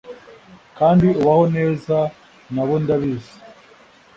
[0.77, 1.97] kandi ubaho neza
[2.53, 3.35] nabo ndabizi